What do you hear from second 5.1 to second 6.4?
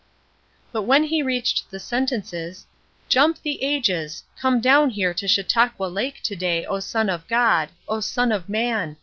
to Chautauqua Lake to